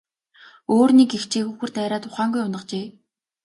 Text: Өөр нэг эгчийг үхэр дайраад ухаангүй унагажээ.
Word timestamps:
Өөр 0.75 0.89
нэг 0.99 1.09
эгчийг 1.17 1.47
үхэр 1.51 1.69
дайраад 1.75 2.03
ухаангүй 2.09 2.41
унагажээ. 2.45 2.85